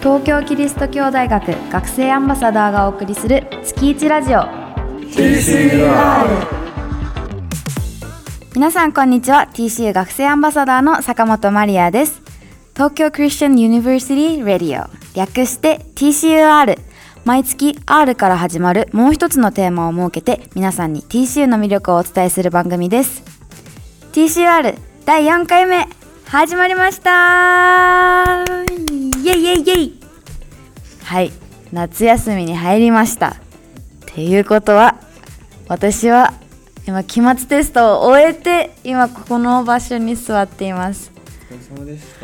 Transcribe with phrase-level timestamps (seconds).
[0.00, 4.40] 東京キリスト教大学学生アンバサダーがお送りする月一ラジオ。
[5.12, 6.46] TCUR
[8.54, 9.48] 皆さんこんにちは。
[9.52, 12.22] TCU 学生アンバサダーの坂本マリアです。
[12.74, 16.87] 東京クリスチャンユニバーシティラディオ略して TCUR
[17.28, 23.22] 毎月 R から始まるもう一つのテーマを設けて皆さんに TCU の魅力をお伝えする番組です。
[24.12, 25.86] TCUR 第4回目
[26.24, 28.46] 始まりました。
[29.22, 30.00] イエイイエイイエイ。
[31.04, 31.30] はい
[31.70, 33.28] 夏休みに入りました。
[33.28, 33.34] っ
[34.06, 34.98] ていうことは
[35.68, 36.32] 私は
[36.86, 41.12] 今期末テストを終えて今この場所に座っています。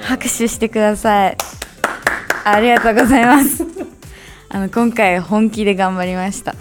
[0.00, 1.36] 拍手してください。
[2.46, 3.73] ありがとうございます
[4.54, 6.54] あの今回本気で頑張りました。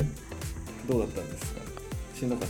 [0.89, 1.61] どうだったんですか？
[2.15, 2.47] しんどかっ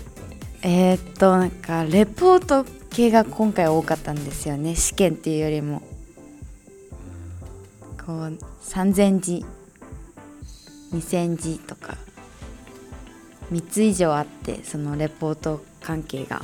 [0.62, 4.74] たえー、っとなんかレポート系が今回多かったんですよね。
[4.78, 5.82] 試験っていうよりも。
[8.06, 9.46] こう3000字。
[10.94, 11.98] 2000字とか。
[13.52, 16.42] 3つ以上あってそのレポート関係が。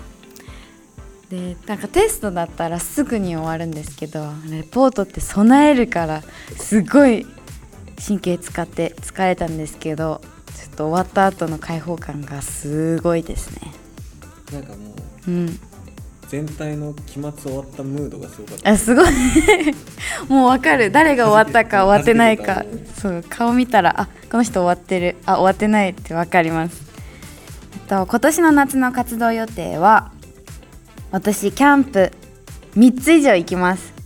[1.30, 6.24] でなんかテストだったらすぐに終わるんですけどレポートって備えるから
[6.58, 7.24] すごい
[8.06, 10.22] 神経使って疲れたんですけど
[10.56, 13.74] ちょっと終わった後の開放感がすごいですね。
[14.52, 14.96] なんかも
[15.28, 15.60] う、うん、
[16.28, 18.72] 全体の期末終わったムードがすごかった。
[18.72, 19.06] あすごい。
[20.28, 20.92] もうわかる。
[20.92, 22.66] 誰が終わったか終わってないか。
[23.00, 25.18] そう顔見たらあこの人終わってる。
[25.26, 26.82] あ終わってないってわかります。
[27.88, 30.12] と今年の夏の活動予定は
[31.12, 32.12] 私キャンプ
[32.76, 34.00] 3つ以上行きます。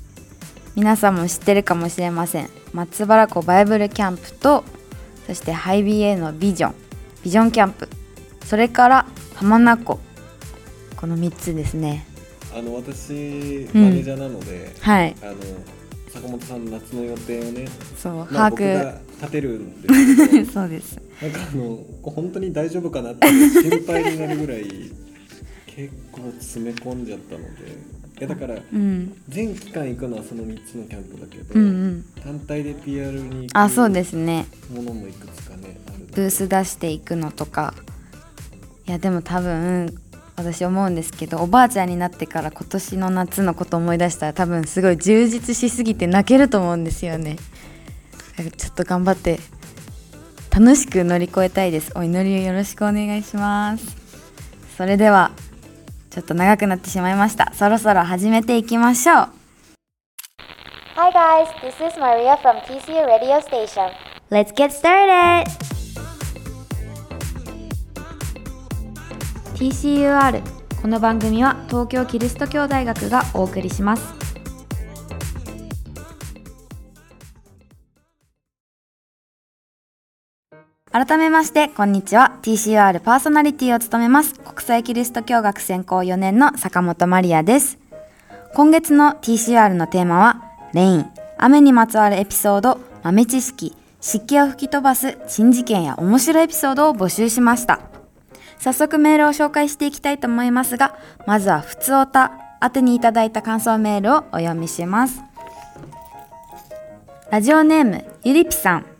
[0.75, 4.63] 皆さんも知ってるかもしれません松原湖バイブルキャンプと
[5.27, 6.83] そしてハイビエのビジョン
[7.23, 7.87] ビジョンキャンプ。
[8.43, 9.97] それから浜名湖。
[10.97, 12.05] この3つですね。
[12.53, 13.13] あの私
[13.73, 15.15] マネージャーなので、うん、はい。
[15.21, 15.35] あの
[16.09, 17.65] 坂本さんの夏の予定をね
[17.97, 20.51] そう、まあ、僕が立てるんですけど。
[20.51, 20.99] そうです。
[21.21, 24.63] なんかあの本当に大丈夫かなって心配になるぐらい
[25.65, 27.47] 結構詰め込んじゃったので。
[27.47, 27.92] い
[28.23, 34.47] やだから、うん、全期間行くのはその3つのキャンプだけど、うんうん、単体で PR にあそうですね。
[34.73, 36.05] ものもいくつかねある。
[36.07, 37.73] ブース出していくのとか。
[38.85, 39.97] いやでも多分
[40.35, 47.37] 私思うんですけどおばあちゃんになってから今年の夏のこと思い出したら多分すごい充実しすぎて泣けると思うんですよね。
[48.57, 49.39] ちょっと頑張って
[50.49, 51.91] 楽しく乗り越えたいです。
[51.95, 53.85] お祈りをよろしくお願いします。
[54.75, 55.31] それでは
[56.13, 59.29] ちょっと長くなってしまいましたそろそろ始めていきましょう
[60.95, 63.89] Hi guys, this is Maria from TCU Radio Station.
[64.29, 65.49] Let's get started!
[69.55, 70.43] TCUR
[70.79, 74.22] この番組は東京キリスト教大学がお送りします
[80.93, 82.37] 改めましてこんにちは。
[82.43, 84.35] TCR パーソナリティを務めます。
[84.35, 87.79] 国際キリスト教学専攻4年の坂本マリアです。
[88.53, 91.09] 今月の TCR のテーマはレイン。
[91.39, 93.75] 雨にまつわるエピソード豆知識。
[94.01, 97.79] 湿気を吹き飛ばす珍事件や面白いエピソードを募集しました。
[98.59, 100.95] 早速メールを紹介していきたいと思いますが、
[101.25, 105.23] まずはふつおた宛てにいただいた感想メールをお読みします。
[107.31, 108.92] ラジオネームゆりぴさん。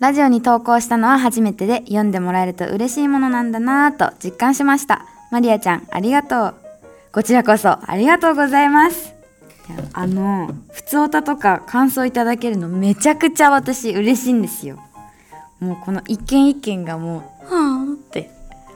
[0.00, 5.04] ラジオに投稿したのは初めてで読んでもらえると嬉しいものなんだなぁと実感しました。
[5.30, 6.54] マリアちゃんありがとう。
[7.12, 9.14] こちらこそありがとうございます。
[9.92, 14.78] あの、ふつおたとか感想いただけるのめちゃくちゃ私嬉しいんですよ。
[15.58, 17.18] もうこの一件一件がも
[17.50, 18.30] う、はぁって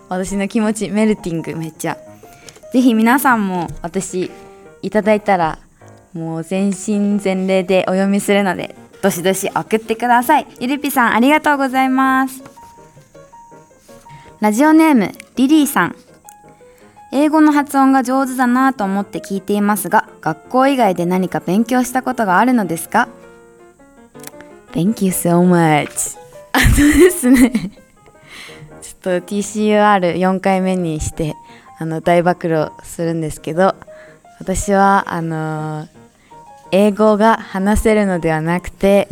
[0.08, 1.96] 私の気持ちメルティングめっちゃ
[2.72, 4.30] ぜひ皆さんも私
[4.82, 5.58] いただいたら
[6.12, 10.46] もう全身全霊でお読みするのでどしどし送ってください。
[10.60, 12.42] ゆりぴさんありがとうございます。
[14.40, 15.96] ラジオネームリリーさん。
[17.12, 23.08] 英語の発音が上手だなと思って聞いていますが学校以外で何か勉強したことがあるのですか
[24.72, 26.16] ？Thank you so much.
[26.52, 27.82] あそうですね。
[29.02, 31.34] と TCUR4 回目にして
[31.78, 33.74] あの大暴露するんですけど
[34.38, 35.88] 私はあのー、
[36.74, 39.06] 英語が話せるのではなくて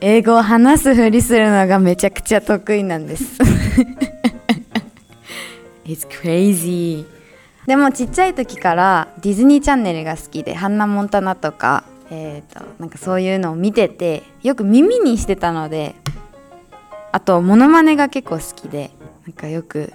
[0.00, 3.42] 英語を話すふりするのがめちゃくちゃ得意なんです。
[5.84, 7.04] It's crazy.
[7.66, 15.96] でもちっちゃい時からディズニーチャンネルが好きでハンナ・モンタナとか,、えーとなんかそういうのを見ててよく耳にしてたので
[17.10, 18.92] あとモノマネが結構好きで
[19.26, 19.92] なんかよく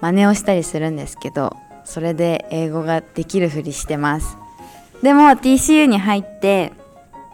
[0.00, 4.36] 真似をしたりするんですけどそれで英語ができるふりしてます
[5.02, 6.72] でも TCU に入って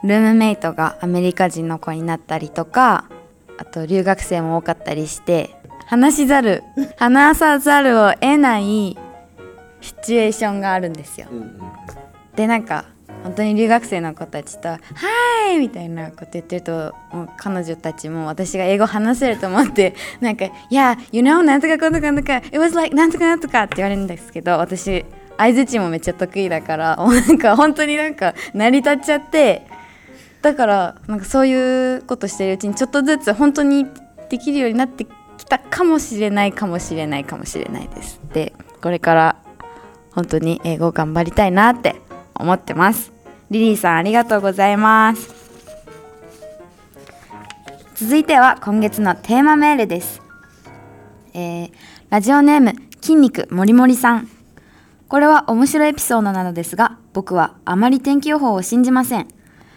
[0.04, 3.04] ルームメイトがアメリカ人の子になったりとか
[3.58, 5.50] あと留学生も多かったりして
[5.86, 6.62] 話しざる
[6.96, 8.96] 話さざるを得ない
[9.80, 11.60] シチュエーションがあるんですようんうん
[12.36, 12.84] でなんか
[13.24, 25.04] 本当に留学生の子たちと「はーい!」みたいなこと言ってるともう彼女たちも私が英語話せると思ってなんか「いや you know なんとかこんとかなんとか it was like なんとかなんとか」って言われるんですけど私
[25.38, 29.66] 相づちもめっちゃ得意だから もうなんか本当になんか成り立っちゃって
[30.42, 33.86] だからなんかそういうことしてるうちにちょっとずつ本当に
[34.28, 35.06] できるようになって
[35.38, 38.52] きたかもしれないかもしれないかもしれないですで
[38.82, 39.36] これから
[40.12, 41.96] 本当に英語頑張りたいなって
[42.34, 43.12] 思ってます。
[43.50, 45.32] リリーさんありがとうございます。
[47.94, 50.20] 続いては今月のテーマメールです。
[51.34, 51.72] えー
[52.10, 54.37] ラジオネーム筋肉もりもりさん。
[55.08, 59.28] これは面白いエピソードなのですが僕はあまり天気予報を信じません。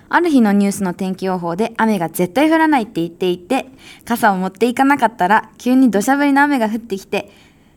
[0.10, 3.68] ある日のニュースの天気予報で雨が絶対降らないって言っていて
[4.04, 7.32] 傘を持っていかなかったら急に土砂降りの雨が降ってきて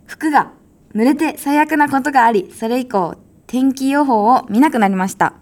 [0.07, 0.51] 服が
[0.97, 3.15] 濡れて最悪なことがありそれ以降
[3.47, 5.35] 天気予報を見なくなりました。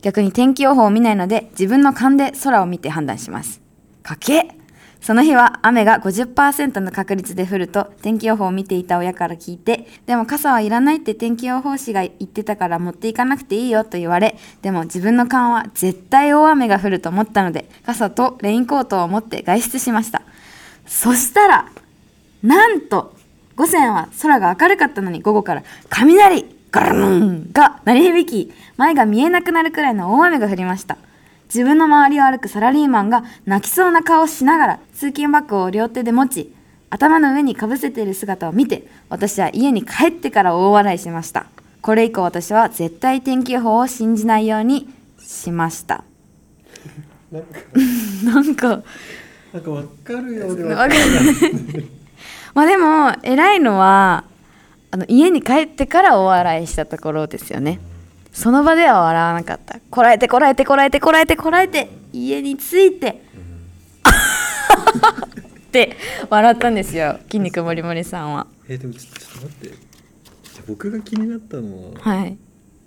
[0.00, 3.62] 逆に天気予報を見ないので自分の勘で空を見て判断します。
[4.02, 4.56] かけ
[5.02, 20.22] その日は雨が50%の確率で降ると天気予報を見ていた親から聞いてでも傘はいらないって天気予報士が言ってたから持っていかなくていいよと言われでも自分の勘は絶対大雨が降ると思ったので傘とレインコートを持って外出しました。
[20.86, 21.68] そしたら
[22.42, 23.14] なんと
[23.56, 30.96] 午前は空が明るかったのに午後から雷ガランが鳴り響き前が見えなくなるくらいの大雨が降りました。
[31.54, 36.54] 自分の周りを歩くサラリーマンが泣きそうな顔をしながら通勤バッグを両手で持ち
[36.88, 41.46] 頭の上にかぶせている姿を見て私は家に帰ってから大笑いしました。
[41.82, 44.88] これ以降私は絶対天気予報を信じないように
[45.18, 46.04] しました。
[48.22, 48.82] なんか
[49.52, 51.88] なんかわかるようでわかるる
[52.54, 54.24] まあでも偉いのは
[54.90, 57.78] あの家に帰ってからお笑いしたところですよね
[58.32, 59.78] その場では笑わなかった。
[59.90, 63.22] こらえてこらえてこらえてこらえてこらえて家に着いて
[65.66, 65.96] って
[66.28, 67.18] 笑ったんですよ。
[67.24, 68.46] 筋肉もりもりさんは。
[68.68, 69.68] えでもちょちょっと待って。
[69.68, 69.76] じゃ
[70.60, 72.36] あ僕が気になったのははい。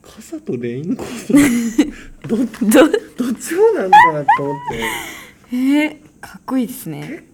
[0.01, 2.27] 傘とレインコート。
[2.27, 5.55] どどどどっちもなんだなと思って。
[5.55, 7.25] えー、かっこいいですね。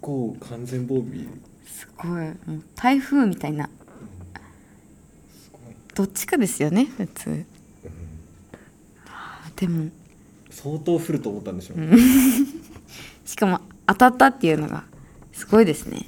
[0.00, 1.26] こう完全防備。
[1.66, 2.10] すごい。
[2.10, 3.68] もう台風みたいな
[5.96, 7.44] どっちかですよね普通。
[9.08, 9.90] あーでも。
[10.50, 11.78] 相当降ると思ったんでしょう、
[13.28, 14.84] しかも当たったっていうのが
[15.32, 16.06] すごいですね。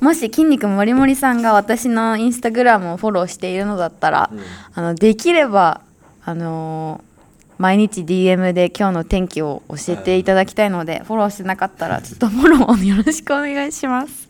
[0.00, 4.40] もし筋肉もりもりさんが私のインスタグラムをフォローしているのだったら、うん。
[4.74, 5.80] あのできれば
[6.24, 7.14] あのー
[7.56, 14.28] 毎日 DM で今日の天気を教えていただきたいので、フォローしてなかったらちょっとフォローをよろしくお願いします。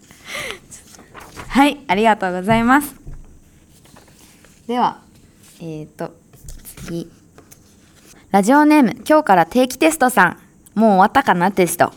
[1.48, 3.03] はいありがとうございます
[4.66, 5.02] では
[5.60, 6.14] えっ、ー、と
[6.76, 7.10] 次。
[8.30, 10.38] ラジオネーム今日から定期テストさん。
[10.78, 11.92] もう終わったかなテスト。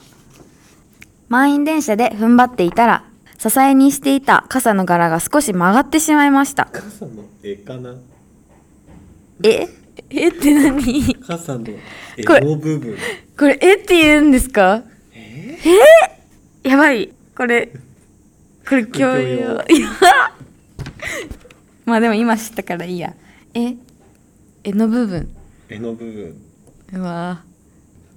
[1.30, 3.04] 満員電車で踏ん張っていたら
[3.40, 6.66] 支えにしていた傘の柄が少し曲がってしまいました。
[6.66, 7.96] 傘の絵かな？
[9.44, 9.68] え？
[10.10, 10.28] え？
[10.28, 11.16] って何？
[11.16, 11.66] 傘の
[12.18, 12.98] 絵これの部分。
[13.38, 14.84] これえって言うんですか？
[15.14, 15.58] え？
[16.70, 17.14] やばい。
[17.36, 17.68] これ
[18.68, 19.18] これ教養。
[19.18, 19.66] 教養。
[19.70, 19.90] いや
[21.88, 23.14] まあでも今知ったからいいや。
[23.54, 23.76] え
[24.64, 25.34] 絵の部分。
[25.70, 26.36] 絵の部分。
[26.94, 27.42] うわ。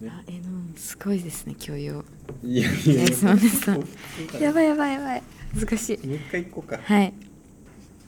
[0.00, 0.10] ね。
[0.12, 2.04] あ絵のすごいですね教養。
[2.42, 3.02] いやいや。
[3.04, 3.84] えすいませんすいま
[4.32, 5.22] せんやばいやばいやばい。
[5.54, 6.06] 難しい。
[6.06, 6.80] もう一回行こうか。
[6.82, 7.14] はい。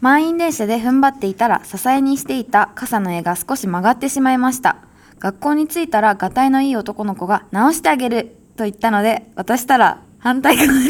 [0.00, 4.78] 満員電車で踏ん張っていたら支えにしていた傘の絵が少し曲がってしまいました。
[5.21, 8.37] 学校に着いたらがたいのいい男の子が直してあげる。
[8.57, 10.88] と言ったので渡したら反対側に思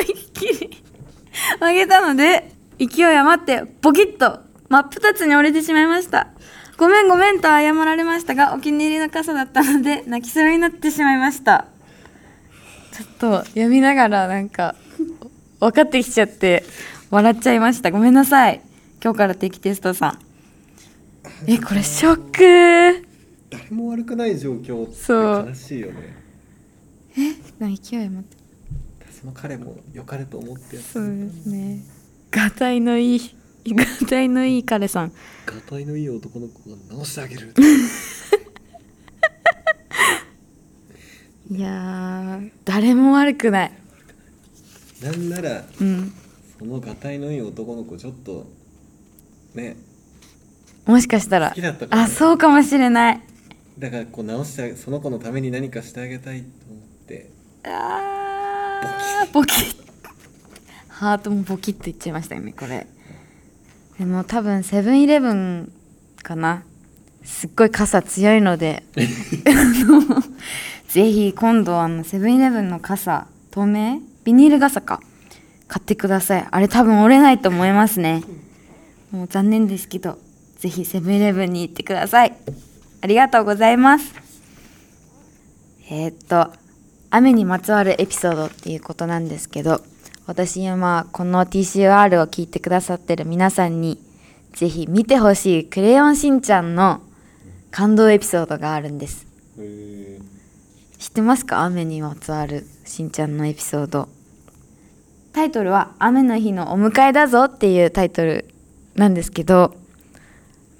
[0.00, 0.82] いっきり
[1.60, 2.53] 曲げたので
[2.86, 6.28] 勢い余ってボキッと真っ二つに折れてしまいました。
[6.76, 11.66] ごめんごめんと謝られましたがお気に入りの傘だったので泣きそうになってしまいました。
[12.92, 14.74] ちょっと読みながらなんか
[15.60, 16.64] 分かってきちゃって
[17.10, 17.90] 笑っちゃいました。
[17.90, 18.60] ごめんなさい。
[19.02, 20.18] 今日から定期テストさん。
[21.46, 23.06] えこれショック。
[23.50, 25.40] 誰も悪くない状況そう。
[25.40, 26.16] って悲しいよね。
[27.58, 28.36] 何勢い持って。
[29.12, 31.82] その彼も良かれと思ってやってそうですね
[32.34, 33.20] がたいのいい
[33.74, 35.12] がたいのいい彼さん。
[35.46, 37.54] がたいのいい男の子が直してあげる。
[41.50, 43.72] いやー誰も悪くない。
[45.02, 46.12] なんならうん。
[46.52, 48.46] そこのがたいのいい男の子ちょっと
[49.54, 49.76] ね
[50.86, 51.50] もしかしたら。
[51.50, 53.20] 好きだったかもあそうかもしれない。
[53.78, 57.30] だからこう直してあげその子のために何かしてあげたいと思って。
[57.64, 59.83] あーボキッ
[61.04, 62.86] ハートもボキッといっちゃいましたよねこれ。
[63.98, 65.70] でも多分セブンイレブン
[66.22, 66.62] かな。
[67.22, 68.82] すっごい傘強いので。
[70.88, 75.00] ぜひ今度あのセブンイレブンの傘透明ビニール傘か。
[75.68, 76.46] 買ってください。
[76.50, 78.22] あれ多分折れないと思いますね。
[79.10, 80.18] もう残念ですけど
[80.58, 82.34] ぜひセブンイレブンに行ってください。
[83.02, 84.14] ありがとうございます。
[85.90, 86.50] えーっと
[87.10, 89.80] 雨にまつわるエピソードっていうことなんですけど
[90.26, 93.98] 私今この TCR を聞いてくださってる皆さんに
[94.52, 97.02] ぜひ見てほしい「クレヨンしんちゃん」の
[97.70, 99.26] 感動エピソードがあるんです。
[99.58, 100.18] へ
[100.98, 104.08] 知ってますか雨にまつわるしんちゃんのエピソード。
[105.34, 108.46] タイトルは「雨の日のお迎えだぞ」っていうタイトル
[108.94, 109.74] なんですけど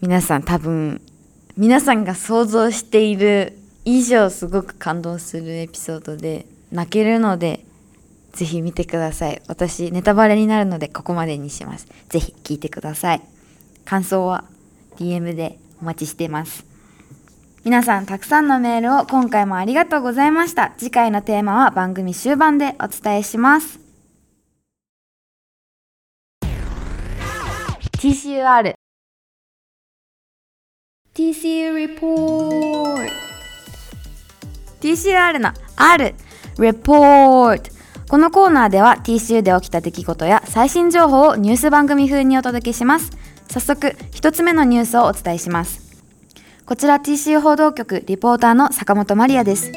[0.00, 1.02] 皆さん多分
[1.56, 7.66] 皆さんが想像している以上すごく感動するエピソードで泣けるので
[8.34, 9.40] ぜひ見てください。
[9.46, 11.86] 私ネタバレになるのでここまでにします。
[12.08, 13.22] ぜひ聞いてください。
[13.84, 14.44] 感想は
[14.96, 16.64] DM でお待ちしています。
[17.64, 20.74] 皆さんたくさんのメールを今回もありがとうございました。
[20.76, 23.80] 次回のテーマは番組終盤でお伝えします。
[27.98, 28.74] TCUR
[31.14, 33.12] TCU レポート
[34.82, 36.14] TCR の R
[36.58, 37.73] レポート
[38.08, 43.10] このコーナーでは TCU で起きた出来事や最新情報をニュース番組風にお届けします。
[43.48, 46.02] 早速一つ目のニュースをお伝えします。
[46.66, 49.72] こちら TCU 報道局リポーターの坂本マリアです。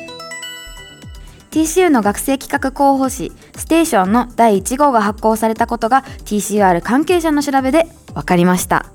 [1.51, 8.85] TCU の学生企画候補誌ステーションの第1号が発行されたことが TCR 関係者の調べで分かりました。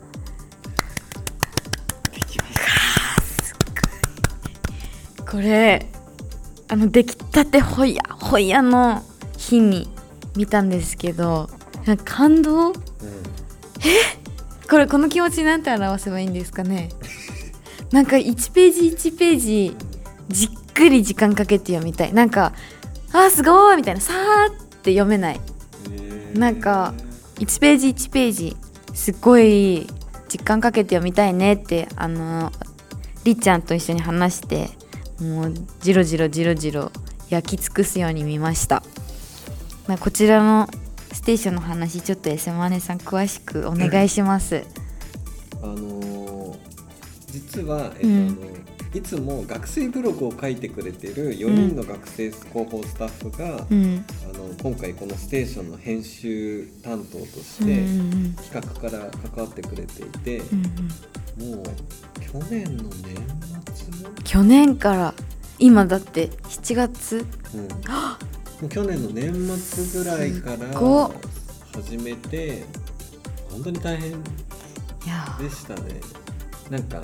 [5.29, 5.87] これ
[6.69, 9.03] あの出来たてほやほやの
[9.51, 9.89] 日に
[10.37, 11.51] 見たんですけど
[12.05, 12.69] 感動？
[12.69, 12.75] うん。
[14.71, 16.89] これこの気持ちなんて表せばいいんですかね？
[17.93, 18.81] なんか1ページ
[19.11, 19.77] 1ページ
[20.29, 22.13] じっくり時間かけて読みたい。
[22.15, 22.53] なんか
[23.13, 25.41] あーすごいみたいなさーって読めない。
[26.35, 26.95] なんか
[27.37, 28.57] 1ページ1ページ
[28.95, 29.87] すっごい
[30.29, 32.51] 時間かけて読みたいねってあの
[33.25, 34.71] りっちゃんと一緒に話して
[35.21, 36.91] もうじろじろじろじろ
[37.29, 38.83] 焼き尽くすように見ました
[39.87, 40.69] まあこちらの
[41.13, 44.65] ステーションの話ちょっとエセマネさん詳しくお願いします。
[45.63, 46.23] あのー
[47.33, 48.29] 実は、えっとうん。
[48.29, 48.53] あの
[48.95, 54.05] いつも学生ブログを書いてくれてる4人の学生広報スタッフが、うん。
[54.35, 58.61] あの今回このステーションの編集担当としてん企画
[58.91, 60.63] から関わってくれていて、うん
[61.41, 61.57] うん。
[61.57, 61.65] もう
[62.21, 63.17] 去年の年
[63.75, 65.15] 末、去年から。
[65.59, 67.25] 今だって7月？
[67.55, 67.69] うん、
[68.69, 71.11] 去年の年末ぐらいから
[71.75, 72.65] 始めて
[73.51, 76.01] 本当に大変でしたね。
[76.71, 77.03] なんか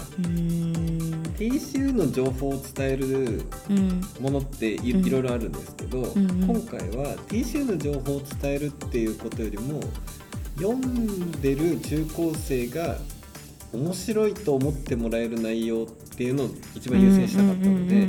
[1.36, 4.00] TCU の情報を伝えるうん。
[4.18, 6.44] ものってい,、ろいろあるんですけど、んうん。
[6.44, 9.80] 今回は TCU の情報を伝えるっていうことよりも
[10.56, 12.96] 読んでる中高生が
[13.72, 18.08] 面白いと思ってもらえる内容っていうのを一番優先したかったので、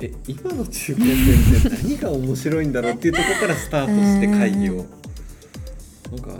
[0.00, 4.78] うんうんうんうんえ今の中高生って何が面白いんだろうっていうところからスタートして会議を、うん。
[4.78, 6.30] なんか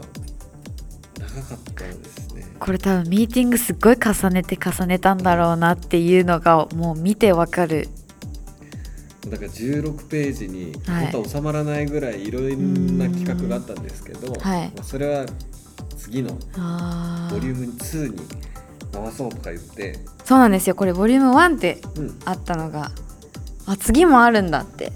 [1.18, 2.46] 長かったですね。
[2.60, 7.88] これ多分ミーティングすっごい重ねて重ねたんだろうなっていうのがもう見てわかる。
[9.28, 11.10] だから16ページにはい。
[11.10, 14.72] 本当は収まらないぐらいいろんな企画があったんですけど、はい。
[14.76, 15.26] まあそれは
[15.96, 18.20] 次のボリューム2に
[18.92, 20.76] 回そうとか言って、そうなんですよ。
[20.76, 22.92] これボリューム1ってうん、あったのが
[23.70, 24.92] あ次もあるんだって。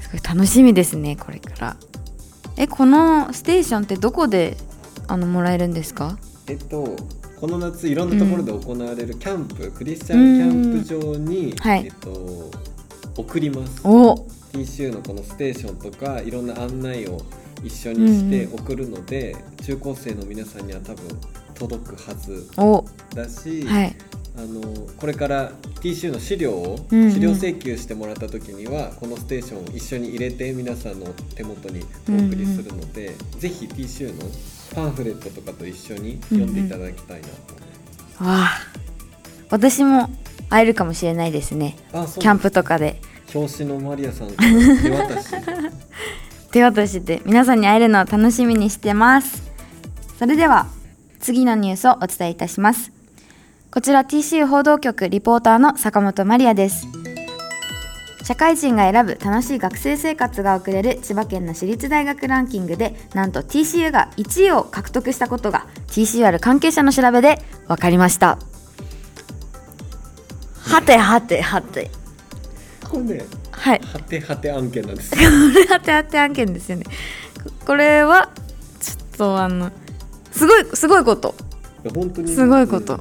[0.00, 1.76] すごい楽しみですねこれから。
[2.56, 4.56] えこのステーションってどこで
[5.08, 6.18] あのもらえるんですか？
[6.46, 6.96] えっと
[7.40, 11.86] この夏いろんなところで行われるキャンプ、クリスチャンキャンプ場に、はい。
[11.86, 12.50] えっと、
[13.16, 13.80] 送ります。
[13.84, 14.14] お。
[14.52, 17.20] TCU のこのステーションとかいろんな案内を
[17.62, 18.60] 一緒にしてうん。
[18.60, 21.04] 送るので、中高生の皆さんには多分
[21.54, 22.84] 届くはずお。
[23.14, 23.96] だし、はい
[24.36, 24.60] あの
[24.96, 27.12] これから TCU の資料を、うんうん。
[27.12, 34.30] 資料請求してもらった時にはこのステーションを一緒に入れて皆さんの手元にお送りするので、ぜひ TCU の
[34.74, 37.68] パンフレットとかと一緒に読んでいただきたいなと思いま
[38.16, 38.22] す。
[38.22, 38.60] わあ
[39.50, 40.08] 私も
[40.50, 41.76] 会えるかもしれないですね。
[41.92, 43.00] キャンプとかで。
[43.34, 45.28] 表紙のマリアさんから手渡し。
[46.52, 49.42] 手渡しで皆さんに会えるのを楽しみにしてます。
[50.18, 50.68] それでは
[51.20, 52.93] 次のニュースをお伝えいたします
[53.74, 56.86] こちら TCU 報道局リポーターの坂本マリアです。
[58.22, 68.38] 社会人が選ぶ楽しい学生生活が送れる千葉県の私立大学ランキングでなんと TCU が1位を獲得したことが TCUR 関係者の調べで分かりました。
[70.60, 71.90] はてはてはて。
[72.88, 73.80] これねはい。
[73.80, 75.10] はてはて案件なんです。
[75.18, 76.84] これはてはて案件ですよね。
[77.42, 78.30] ここれは
[78.78, 79.72] ちょっとあの
[80.30, 81.34] すごいすごいこと。
[82.24, 83.00] すごいこと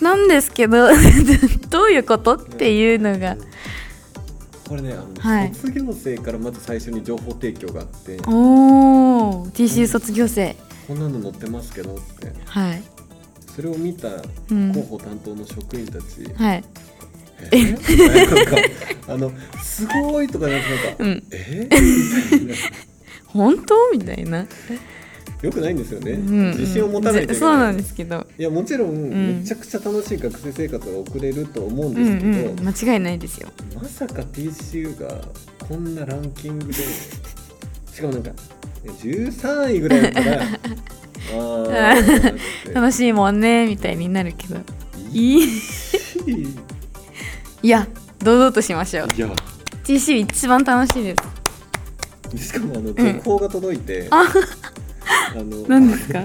[0.00, 0.88] なんですけど
[1.70, 3.36] どういうことっていうのが。
[4.68, 5.54] これねあの、はい。
[5.54, 8.18] 卒業生からまず最初に情報提供があって。
[8.26, 10.56] おお TCU 卒業生。
[10.86, 12.32] こんなの載ってますけどって。
[12.46, 12.82] はい。
[13.54, 14.08] それを見た
[14.50, 14.72] うん。
[14.72, 16.64] 広報担当の職員たち、はい。
[17.52, 18.34] えー？
[18.36, 18.56] なんか
[19.08, 19.32] あの
[19.62, 21.22] すごいとかなんかなんか、うん。
[21.30, 22.30] えー？
[22.30, 22.54] みたいな。
[23.28, 23.74] 本当？
[23.92, 24.46] みたいな、
[25.44, 27.50] よくないんですよね、うん、自信を持たないといけない。
[27.52, 28.26] そうなんですけど。
[28.38, 29.40] いやもちろん、ん。
[29.40, 33.50] めちゃくちゃ楽しい学生生活が送れると思うんうですけど、んうん間違いないですよ。
[33.74, 35.20] まさか TCU が
[35.68, 38.30] こんなランキングでしかもなんか
[38.86, 40.42] 13位ぐらいだったら
[41.34, 41.94] あ
[42.72, 44.56] 楽しいもんねみたいになるけど。
[45.12, 45.48] いい。
[47.62, 47.86] いや
[48.18, 49.08] 堂々としましょう。
[49.14, 49.28] いや。
[49.84, 51.44] TCU 一番楽しいです。
[52.36, 54.24] しかもあの続報が届いて、あ
[55.36, 56.24] あの何ですか？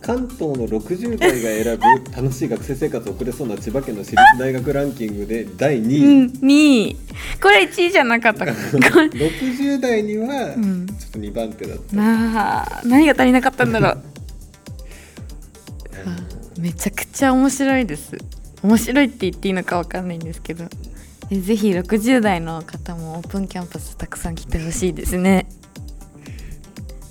[0.00, 1.30] 関東の60代
[1.64, 6.96] が選ぶ楽しい学生生活を送れそうな千葉県の私立大学ランキングで第う2位、ん2位。
[7.42, 14.02] これ1位じゃなかったこれ60代にはうんちょっと2番手だった、なあ何が足りなかったんだろう。
[16.58, 18.16] めちゃくちゃ面白いです。
[18.62, 20.64] 面白いって言っていいのかわかんないんですけど。
[21.30, 25.46] えぜひ60代の方もオープンキャンパスたくさん来てほしいですね。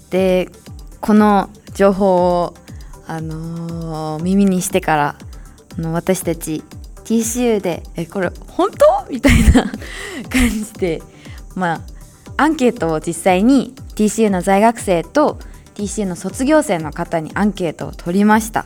[0.09, 0.50] で
[1.01, 2.53] この情報を、
[3.08, 5.15] あのー耳にしてから
[5.78, 6.63] あの私たち
[7.06, 9.63] TCU で「えこれ本当?」みたいな
[10.30, 11.02] 感じで
[11.56, 11.82] まあ
[12.38, 15.39] アンケートを実際に TCU の在学生と
[15.76, 18.65] TCU の卒業生の方にアンケートを取りました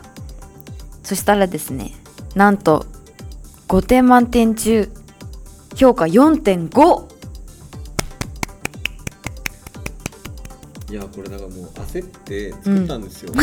[1.02, 1.92] そしたらですね
[2.34, 2.86] なんと
[3.68, 4.90] 5点満点中
[5.76, 7.13] 評価4.5
[10.94, 13.42] いやこれだからもう焦って作ったんですよ、 あ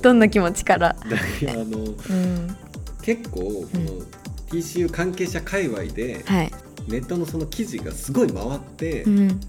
[0.00, 0.90] どんな気持ちから？
[0.90, 0.96] あ
[1.44, 2.56] のうん。
[3.02, 4.04] 結構この
[4.48, 6.52] TCU 関係者界隈ではい。
[6.86, 9.40] ネットのその記事がすごい回って、うん。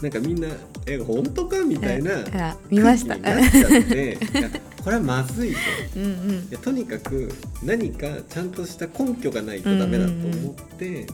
[0.00, 0.48] なんかみんな
[0.88, 3.18] 「え本当か?」みたいなあ見ました。
[3.18, 4.48] なっちゃって いや
[4.82, 5.58] これはまずいと。
[5.96, 6.04] うん
[6.50, 6.58] うん。
[6.62, 7.30] とにかく
[7.62, 11.06] 何かちゃんとした根拠がないとダメだと思って、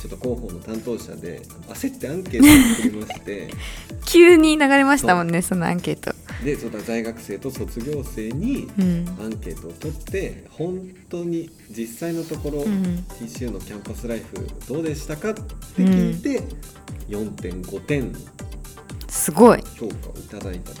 [0.00, 3.50] ちょっと広報の担当者で焦ってアンケートを作りまして。
[4.06, 6.14] 急に流れましたもんねそのアンケート。
[6.42, 9.06] でその在学生と卒業生にうん。
[9.22, 13.04] アンケートを取って本当に実際のところ、うん。
[13.20, 15.42] TCU のキャンパスライフどうでしたかって
[15.76, 16.42] 聞いて、
[17.08, 18.14] 4.5点
[19.08, 19.62] すごい。
[19.76, 20.72] 評価をいただいた。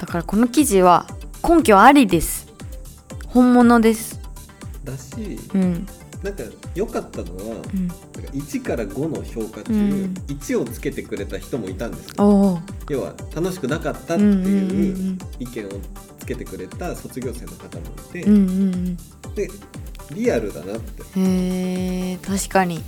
[0.00, 1.06] だからこの記事は
[1.48, 2.48] 根拠ありです。
[3.28, 4.18] 本物です。
[4.82, 5.86] だしうん。
[6.22, 6.42] なんか
[6.76, 7.88] 良かったのは、うん。
[7.88, 7.94] か
[8.32, 10.14] 1から5の評価中、うん。
[10.28, 12.62] 1をつけてくれた人もいたんですよ。
[12.90, 15.70] 要は楽しくなかったっていう意見を
[16.20, 18.44] つけてくれた卒業生の方もいて、うんうんう
[18.76, 18.96] ん。
[19.34, 19.50] で
[20.14, 21.02] リアルだなって。
[21.18, 22.82] へえ確かに。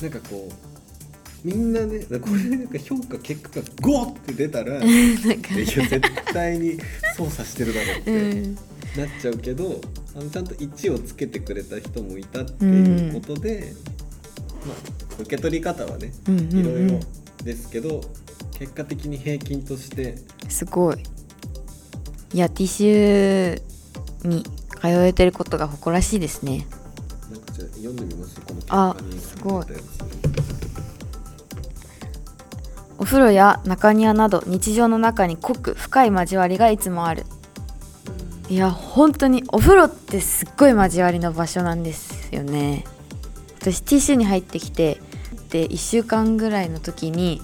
[0.00, 6.00] なんかこうみんなねこれなんか評価結果が5って出たら いや絶
[6.32, 6.78] 対に
[7.16, 8.10] 操作してるだろうっうて
[8.40, 8.54] ん。
[8.54, 9.80] なっちゃうけど、
[10.16, 13.72] あのちゃんと1をつけてくれた人もいたっていうことで、
[14.66, 14.76] まあ、
[15.20, 16.98] 受け取り方はねうんうんいろいろう
[17.42, 18.00] んですけど、
[18.58, 20.16] 結果的に平均として
[20.48, 20.96] すごい。
[22.32, 23.60] いや TCU
[24.24, 24.42] に
[24.80, 26.66] 通えてることが誇らしいですね。
[27.30, 28.40] なんかじゃあ読んでみます？
[28.40, 29.66] この結あすごい。
[32.98, 37.24] お風呂や中庭など日常の中に濃く深い交わりがいつもある。
[37.24, 37.43] つ
[38.48, 42.84] いや本当にお風呂ってすっごい交わりの場所なんですよね。
[43.60, 45.00] 私 TCU に入ってきて
[45.50, 47.40] で1週間ぐらいの時に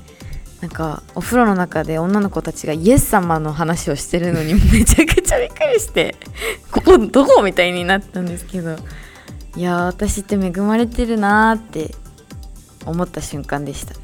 [0.61, 6.17] なんかお風呂の中で女の子たちがイエス様の話をしてるのに めちゃくちゃびっくりして
[6.71, 8.77] ここどこみたいになったんですけど。
[9.57, 11.95] いやー私って恵まれてるなーって
[12.87, 13.95] 思った瞬間でした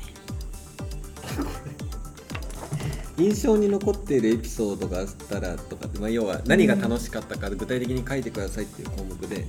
[3.18, 9.46] 印象に残っているエピソードがあったらとかまあ、要は何が楽しかったか具体的に書いてくださいっていう項目で、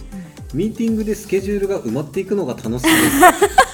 [0.53, 2.87] ミーティングでスケジュールが埋まっていくのが楽しいです。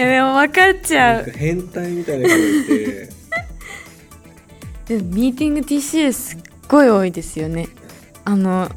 [0.00, 3.08] やでも分かっちゃなんか変態みたいな人がいて。
[4.86, 7.68] でもミーティング TCU すっごい多いですよね。
[8.24, 8.70] あの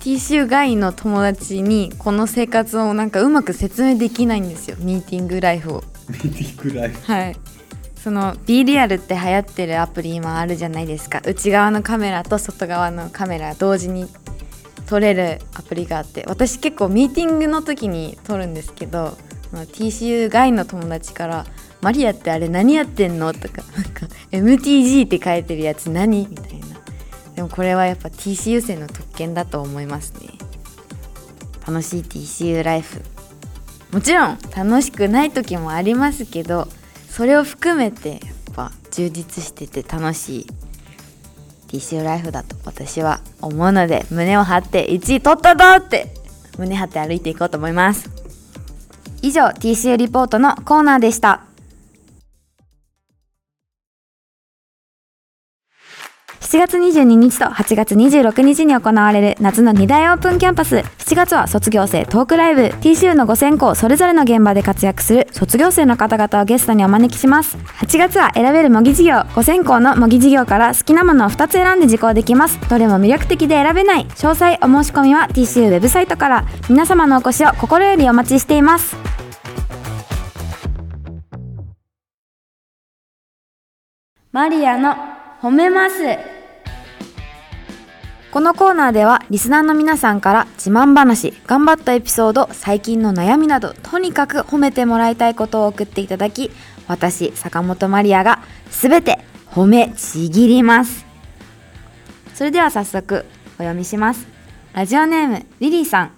[0.00, 5.84] TCU 外の友達にこの生活をなんかうまく説明できないんですよミーティングライフを。
[6.08, 7.12] ミーティングライフ。
[7.12, 7.36] はい
[8.02, 11.20] その B リアルって流行ってるアプリ今あるじゃないですか。
[11.24, 14.08] 内側のカメラと外側のカメラ同時に
[14.86, 16.24] 撮れるアプリがあって。
[16.26, 19.16] 私結構ミーティングの時に撮るんですけど
[19.52, 21.46] TCU 外の友達から
[21.80, 26.66] 「マリアってあれ何やってんの?」とか「なんか MTG って書いてるやつ何?」みたいな。
[27.36, 30.28] でもこれはやっぱ TCU 生の特権だと思いますね。
[31.66, 33.00] 楽しい TCU ライフ。
[33.92, 36.66] もちろん楽しくない時もありますけど
[37.12, 40.46] それを含めてやっぱ充実してて楽しい
[41.68, 46.06] TCU ライフだと私は思うので胸を張って1位取ったぞって
[46.56, 48.08] 胸張って歩いていこうと思います。
[49.20, 51.44] 以上 TCU リポートのコーナーでした。
[56.52, 60.76] 7月22日と8月26日に行われる夏の2大オープンキャンパス。
[60.98, 62.60] 7月は卒業生トークライブ。
[62.64, 67.56] TCU の5選考それぞれの現場で活躍する卒業生の方々をゲストにお招きします。
[67.56, 69.20] 8月は選べる模擬授業。
[69.34, 72.60] 5選考の模擬授業から好きなものを2つ選んで受講できます。
[72.68, 76.44] どれも魅力的で選べない詳細お申し込みは TCU ウェブサイトから。
[76.68, 78.94] 皆様のお越しを心よりお待ちしています。
[84.32, 84.94] マリアの
[85.40, 86.31] 褒めます。
[88.32, 96.50] このコーナーではリスナーの皆さんから自慢話頑張ったエピソード最近の悩みなどとにかく褒めてもらいたいことを送っていただき
[96.88, 99.18] 私坂本マリアが全て
[99.50, 101.04] 褒めちぎります。
[102.32, 104.26] それでは早速お読みします
[104.72, 106.12] ラジオネームリリーさん。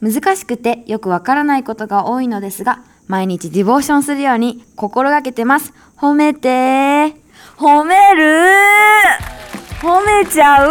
[0.00, 5.72] 難しくてよくわからないことが多いのですが毎日ディボーションするように心がけてます。
[5.96, 7.16] 褒めて
[7.56, 9.35] 褒める
[9.80, 10.70] 褒めちゃう。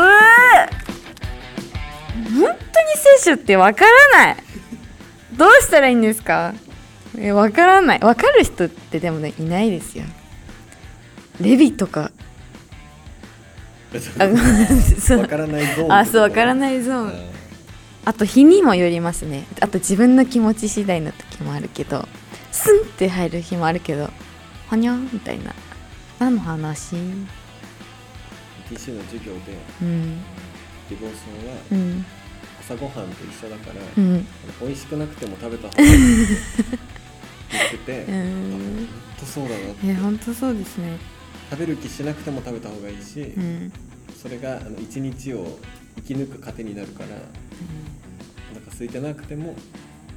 [2.34, 2.56] 本当に
[3.20, 4.38] 聖書ってわからない。
[5.38, 6.54] どうしたらいいんですか？
[7.18, 8.00] えわからない。
[8.00, 10.06] わかる人ってでもねいないですよ。
[11.40, 12.12] レビとか。
[13.96, 14.28] あ
[15.00, 15.20] そう。
[15.20, 17.14] わからないゾーンあそうわからないゾーン。
[18.06, 19.46] あと日にもよりますね。
[19.62, 22.08] あと自分の気持ち次第の時もあるけど
[22.52, 24.10] スンって入る日もあるけど
[24.68, 25.54] はにゃんみたいな。
[26.20, 26.96] 何の話？
[28.70, 30.18] TCU の授業でうん
[30.90, 32.06] ディボーションはうん。
[32.62, 34.26] 朝ごはんと一緒だから、うん。
[34.62, 36.78] 美味しくなくても食べた方がいいって
[37.52, 38.88] 言ってて、うあん本
[39.20, 39.88] 当そうだなって。
[39.88, 40.98] え本当そうですね。
[41.52, 43.72] 食べる気しなくても食べた方がいいし、うん。
[44.20, 45.60] それが一日を
[45.98, 47.10] 生き抜く糧になるから、
[48.52, 49.56] お腹空いてなくても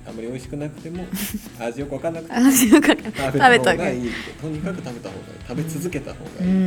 [0.06, 1.06] あんまり美味しくなくても
[1.60, 4.32] 味よく分かんなくても食べた方がいいって。
[4.40, 5.12] とにかく食べた方がいい。
[5.46, 6.66] 食べ続けた方がいい、うんうんう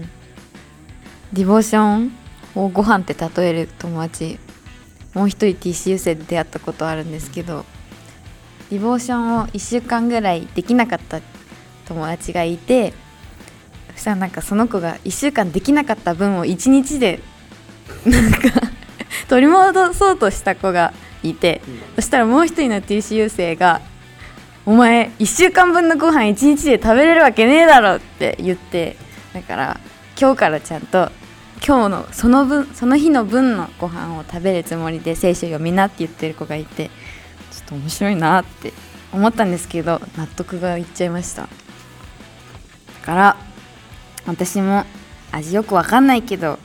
[0.00, 0.10] ん
[1.32, 2.12] ディボーション
[2.54, 4.38] をご飯って例える友達
[5.14, 7.64] もう一人 TCU 生で出会ったことあるんですけど
[8.70, 11.20] ディボーションを1週間ぐらいできなかった
[11.86, 12.92] 友達がいて
[13.94, 17.20] そしたらなんかその子が1週間できなかった分を1日で
[18.06, 18.38] なんか
[19.28, 20.92] 取り戻そうとした子が
[21.22, 21.62] いて
[21.96, 23.80] そしたらもう一人の TCU 生が
[24.64, 28.96] 「お前1週間分のご飯1日で食べれるわけねえだろ」って言って
[29.32, 29.80] だから
[30.18, 31.10] 今日からちゃんと
[31.64, 36.90] 今日のその分その日の分のご飯を食べるつもりで聖書読みなって言ってる子がいて
[37.52, 38.72] ちょっと面白いなって
[39.12, 41.42] 思ったんですけど納得がいっちゃいました。
[41.42, 41.48] だ
[43.04, 43.36] から
[44.26, 44.84] 私も
[45.30, 46.58] 味よくわかんないけど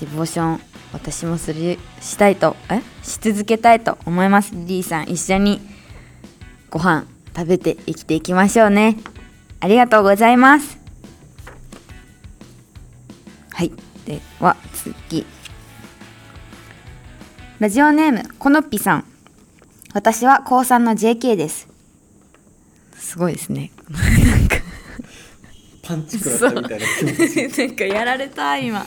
[0.00, 0.60] ディボーション
[0.92, 4.54] 私もするしたいとえし続けたいと思います。
[4.54, 5.60] リリーさん一緒に
[6.70, 7.04] ご飯
[7.36, 8.96] 食べて生きていきましょうね。
[9.60, 10.79] ありがとうございます。
[14.10, 15.24] では次。
[17.60, 19.04] ラジオネームこのっぴさん。
[19.94, 21.68] 私は高3の JK です。
[22.96, 23.70] すごいですね。
[23.88, 24.56] なんか
[25.82, 27.58] パンチ食らったみたいな気持ち。
[27.68, 28.84] なんかやられた今。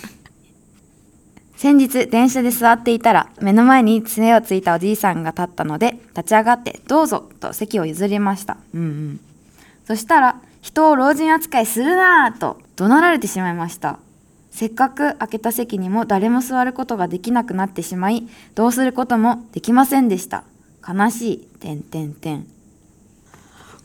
[1.56, 8.58] 先日電車で座っていたら目の前に杖をついたおじいさんが立ったので立ち上がって「どうぞ」と席を譲りました。
[8.74, 9.20] うんうん。
[9.86, 14.00] そしたら人を老人扱いするなぁと怒鳴られてしまいました
[14.56, 20.44] せっかく空けた席にも誰も座ることができなくなってしまいどうすることもできませんでした。
[20.88, 21.38] 悲しい。
[21.40, 22.46] てんてんてん。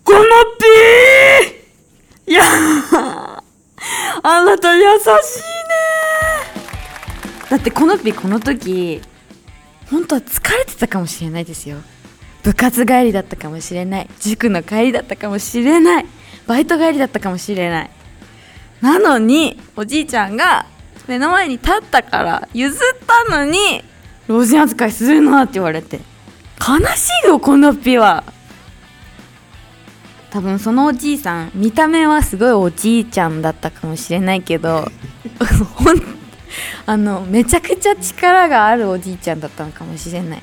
[0.04, 2.32] このピー！
[2.32, 2.42] いや
[4.22, 5.14] あなた優しいね。
[7.48, 9.00] だってこのピこの時
[9.90, 11.78] 本当は疲れてたかもしれないですよ。
[12.42, 14.10] 部活帰りだったかもしれない。
[14.20, 16.06] 塾の帰りだったかもしれない。
[16.46, 17.90] バイト帰りだったかもしれない
[18.80, 20.66] なのにおじいちゃんが
[21.06, 22.78] 目の前に立ったから譲っ
[23.28, 23.82] たのに
[24.26, 26.00] 老人扱いするなって言われて。
[26.60, 28.24] 悲しいよこのピは。
[30.30, 34.86] 多分そのおじいさん見た目はすごいおじいちゃんだったかもしれないけど
[36.84, 40.42] あのめちゃくちゃ力があるおじいちゃんだったのかもしれない。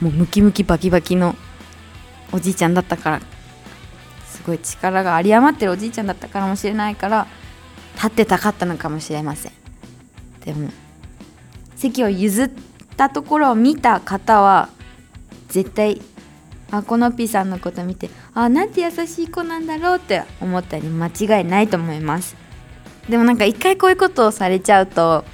[0.00, 1.36] もうムキムキバキバキの
[2.32, 3.20] おじいちゃんだったから。
[4.26, 7.26] すごい力が有り余ってるおじいちゃんだったかもしれないから
[7.98, 9.52] 立ってたかったのかもしれません。
[10.44, 10.70] でも
[11.74, 12.50] 席を譲っ
[12.96, 14.68] たところを見た方は
[15.48, 16.00] 絶対
[16.70, 22.36] あこのピーさんのこと見てあなんて優しい子なんだろうって思ったり間違いないと思います。
[23.08, 25.24] でもなんか一回こういうことをされちゃうと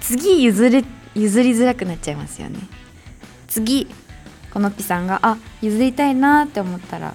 [0.00, 2.58] 次譲り譲りづらくなっちゃいますよね。
[3.46, 3.86] 次
[4.52, 7.14] このピさんがあ譲りたいなって思ったら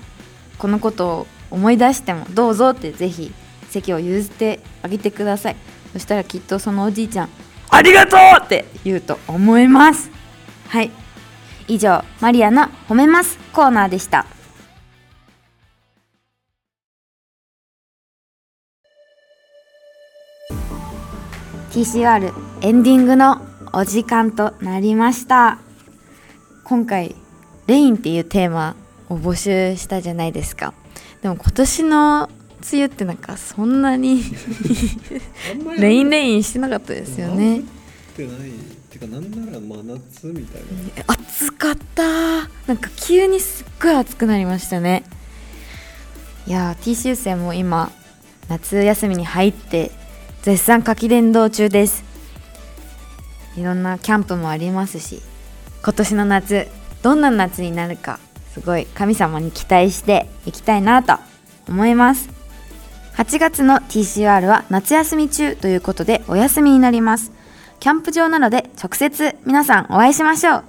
[0.57, 3.33] このことを思い出してもどうぞってぜひ
[3.73, 5.55] 席を譲ってあげてください。
[5.91, 7.29] そしたらきっとそのおじいちゃん
[7.69, 10.09] ありがとうって言うと思います。
[10.69, 10.89] はい。
[11.67, 13.37] 以上マリアの褒めます。
[13.53, 14.25] コーナーでした
[21.71, 25.57] 「TCR エンディングのお時間となりました。
[26.63, 27.15] 今回
[27.65, 28.75] 「レイン」っていうテーマ
[29.09, 30.73] を募集したじゃないですか。
[31.21, 32.29] でも今年の
[32.71, 34.23] 梅雨ってなんかそんなに
[35.77, 37.59] レインレインしてなかったですよね。
[37.59, 37.63] っ
[38.15, 38.51] てない
[38.89, 41.13] てかなんなら真夏みたいな。
[41.13, 42.03] 暑かった。
[42.67, 45.03] なんか急にすっごい暑くなりましたね。
[46.47, 47.91] いやー TCU 生も今
[48.49, 49.91] 夏休みに入って
[50.41, 52.13] 絶賛夏季伝道中です。
[53.55, 55.21] いろんなキャンプもありますし
[55.83, 56.67] 今年の夏
[57.01, 58.19] どんな夏になるか
[58.53, 61.17] すごい神様に期待していきたいなと
[61.67, 62.29] 思います
[63.15, 67.31] 8月の TCR は夏休み中ということでお休みになります。
[67.79, 70.63] キャンプ場なので直接皆さんお会いしましょう。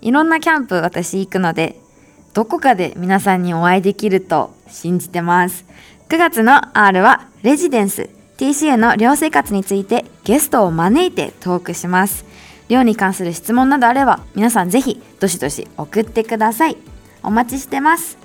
[0.00, 1.78] いろんなキャンプ私行くので
[2.32, 5.66] どこかで皆さんにお会いできると信じてます。
[6.08, 12.24] 9月の R はレジデンス TCA の寮生活についてゲストを招いてトークします。
[12.68, 16.78] 寮に関する質問などあれば皆さんぜひどしどし送ってください。
[17.22, 18.16] お待ちしてます。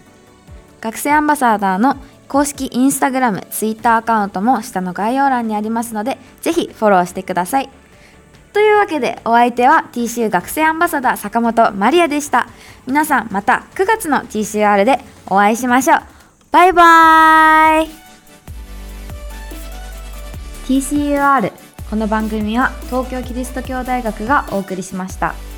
[0.80, 1.98] 学生アンバサダーの
[2.30, 7.70] 公式インスタグラム、ツイッターアカウントも下の概要欄にありますのでぜひフォローしてください。
[8.54, 12.48] というわけでお相手は TCU 学生アンバサダー坂本マリアでした。
[12.88, 16.00] 皆さんまた9月の TCUR でお会いしましょう。
[16.52, 17.90] バイバーイ。
[20.68, 21.52] TCUR
[21.90, 25.49] この番組は東京キリスト教大学がお送りしました。